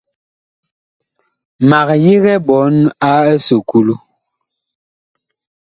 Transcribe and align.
Mag 1.69 1.87
yigɛ 2.03 2.33
ɓɔɔn 2.45 2.75
a 3.09 3.11
esukulu. 3.33 3.95